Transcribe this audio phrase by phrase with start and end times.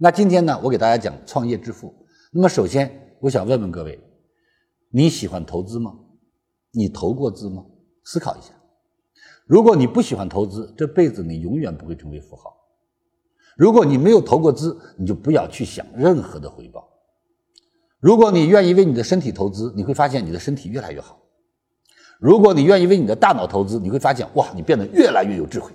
[0.00, 1.92] 那今天呢，我给大家讲创业致富。
[2.30, 3.98] 那么首先，我想问问各位，
[4.90, 5.92] 你喜欢投资吗？
[6.70, 7.64] 你投过资吗？
[8.04, 8.52] 思考一下。
[9.44, 12.54] 如果你不喜欢投资，这辈子你永远不会成为富豪。
[13.56, 16.88] 如果你没有投过资，你就不要去想任何的回报。
[17.98, 21.20] 如果你愿意为你的身体投资，你会发现你的身体越来越好。
[22.20, 25.72] 如果你愿意为你的大脑投资，你会发现哇，你变得越来越有智慧。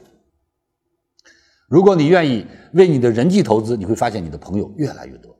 [1.68, 5.36] 如果你愿意为你的人际投资，你会发现你的朋友越来越多。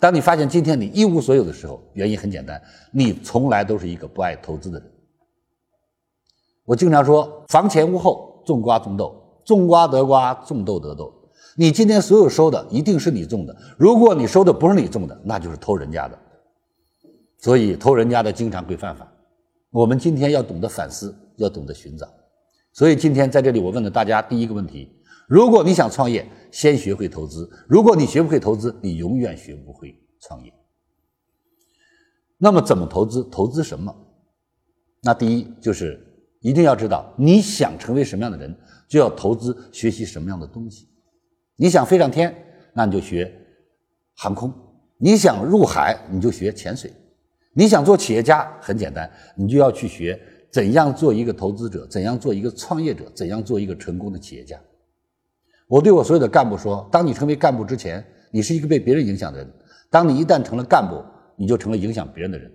[0.00, 2.60] 当你发现今天你一无所有的时候，原因很简单，
[2.92, 4.90] 你从来都是一个不爱投资的人。
[6.64, 11.12] 我经常说，房前屋后种瓜种豆，种瓜得瓜，种豆得豆。
[11.56, 16.18] 你今天所有收的一定是你种的，如果你收的不是你种的，那就是偷人家的。
[17.38, 19.10] 所以偷人家的经常会犯法。
[19.70, 22.06] 我们今天要懂得反思，要懂得寻找。
[22.72, 24.92] 所以今天在这里，我问了大家第一个问题：
[25.28, 30.50] 如果你想创业，先学会投资；如果你学不会投资，你永远学不会创业。
[32.38, 33.22] 那么怎么投资？
[33.30, 33.94] 投资什么？
[35.02, 36.02] 那第一就是
[36.40, 40.88] 一定要知道你想成为什么样的人，就要投资学习什么样的东西。
[41.56, 42.34] 你想飞上天，
[42.72, 43.30] 那你就学
[44.14, 44.50] 航空；
[44.96, 46.90] 你想入海，你就学潜水。
[47.52, 50.18] 你想做企业家很简单，你就要去学
[50.50, 54.58] 怎样做一个投资者，怎样做一个创业者，怎样做一个成功的企业家。
[55.68, 59.46] 我对我所有的干部说：，当你成为干部之前，你是一个被别人影响的人；，
[59.90, 61.04] 当你一旦成了干部，
[61.36, 62.50] 你就成了影响别人的人。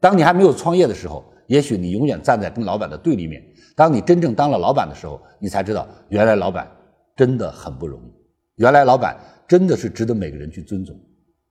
[0.00, 3.38] 当你还没有创业的时候，也许你永远站在跟老板的对立面；，
[3.76, 6.66] 当你真正当了老板的时候，你才知道原来老板
[7.14, 8.12] 真的很不容易，
[8.56, 9.14] 原来老板
[9.46, 10.98] 真的是值得每个人去尊重，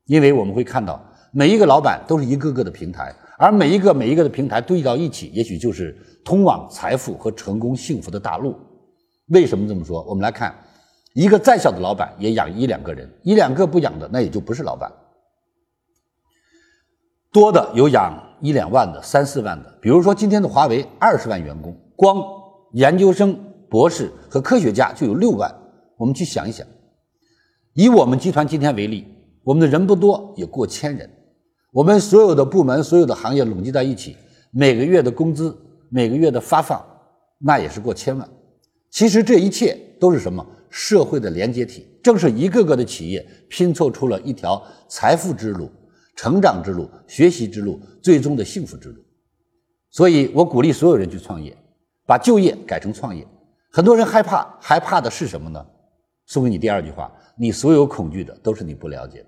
[0.06, 1.00] 因为我们会看到。
[1.36, 8.56] 每一个老板都是一个个的平台，而每一个每一个的平台对到一起，也许就是通往财富和成功幸福的大路。
[9.30, 10.04] 为什么这么说？
[10.04, 10.54] 我们来看，
[11.14, 14.92] 一个再小的老板也养一两个人，一两个不养的，那也就不是老板。
[17.32, 19.78] 多的有养一两万的，三四万的。
[19.82, 22.18] 比如说今天的华为，二十万员工，光
[22.74, 23.38] 研究生、
[23.70, 25.54] 博士和科学家就有六万。
[25.98, 26.66] 我们去想一想，
[27.74, 29.08] 以我们集团今天为例，
[29.44, 31.10] 我们的人不多，也过千人。
[31.72, 34.18] 我们所有的部门、所有的行业拢集在一起，
[34.52, 35.56] 每个月的工资、
[35.90, 36.84] 每个月的发放，
[37.40, 38.28] 那也是过千万。
[38.92, 40.46] 其实这一切都是什么？
[40.76, 45.70] 社会的连接体，正是一个个的企业拼凑出了一条财富之路、
[46.16, 49.00] 成长之路、学习之路、最终的幸福之路。
[49.92, 51.56] 所以我鼓励所有人去创业，
[52.08, 53.24] 把就业改成创业。
[53.70, 55.64] 很多人害怕，害怕的是什么呢？
[56.26, 59.28] 送给你第二句话：你所有恐惧的都是你不了解的。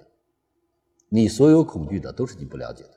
[1.09, 2.89] 你所有恐惧的都是你不了解的。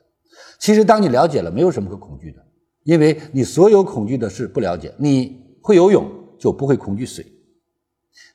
[0.59, 2.43] 其实，当你了解了，没有什么可恐惧的，
[2.83, 4.91] 因为你所有恐惧的是不了解。
[4.97, 7.23] 你会游泳，就不会恐惧水；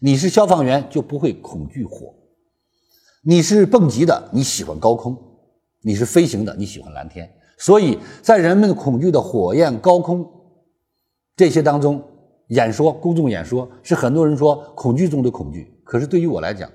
[0.00, 2.14] 你是消防员，就不会恐惧火；
[3.22, 5.14] 你是蹦极的，你喜欢高空；
[5.82, 7.30] 你是飞行的，你喜欢蓝天。
[7.58, 10.28] 所以在人们恐惧的火焰、高空
[11.36, 12.02] 这些当中，
[12.48, 15.80] 演说、公众演说是很多人说恐惧中的恐惧。
[15.84, 16.70] 可是对于我来讲，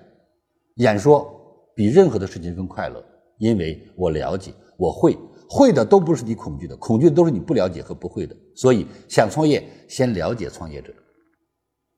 [0.75, 1.35] 演说。
[1.75, 3.01] 比任何的事情更快乐，
[3.37, 5.17] 因为我了解，我会
[5.47, 8.35] 会的都不是你恐惧的，恐惧的都是你不了解和不会的。
[8.53, 10.93] 所以想创业，先了解创业者。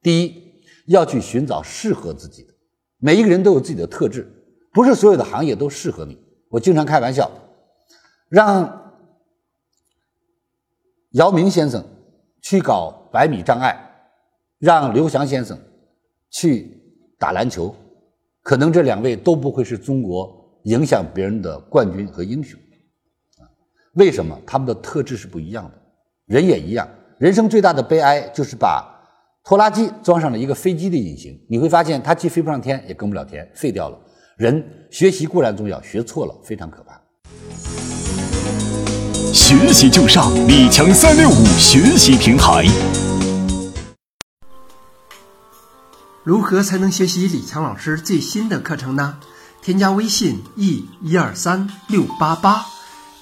[0.03, 0.50] 第一，
[0.87, 2.53] 要去寻找适合自己的。
[2.97, 4.31] 每一个人都有自己的特质，
[4.73, 6.17] 不是所有的行业都适合你。
[6.49, 7.29] 我经常开玩笑，
[8.29, 8.93] 让
[11.11, 11.83] 姚明先生
[12.41, 13.77] 去搞百米障碍，
[14.59, 15.57] 让刘翔先生
[16.29, 16.77] 去
[17.17, 17.75] 打篮球。
[18.43, 22.59] 可能这两位都不会是中国影响别人的冠军和英雄，
[23.93, 24.39] 为什么？
[24.45, 25.81] 他们的特质是不一样的。
[26.25, 26.87] 人也一样，
[27.17, 29.00] 人生最大的悲哀就是把
[29.43, 33.97] 拖拉机装上了一个飞机的引擎，你会发现它既飞不上天，也更不了天，废掉了。
[34.37, 37.01] 人学习固然重要，学错了非常可怕。
[39.33, 42.65] 学习就上李强三六五学习平台。
[46.23, 49.17] 如何才能学习李强老师最新的课程呢？
[49.63, 52.65] 添加微信 e 一二三六八八，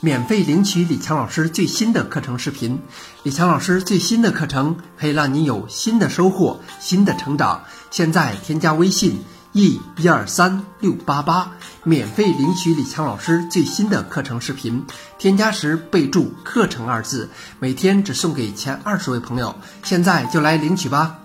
[0.01, 2.79] 免费领取李强老师最新的课程视频。
[3.23, 7.63] 李强老师最新的课程可以让你有新的收获、新的成长。
[7.91, 11.51] 现在添加微信 e 一二三六八八，
[11.83, 14.85] 免费领取李强老师最新的课程视频。
[15.17, 17.29] 添加时备注“课程”二字，
[17.59, 19.53] 每天只送给前二十位朋友。
[19.83, 21.17] 现在就来领取吧。